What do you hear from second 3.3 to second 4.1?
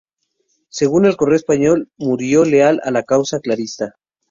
carlista.